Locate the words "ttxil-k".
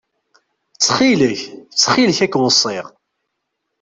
0.73-1.41, 1.71-2.19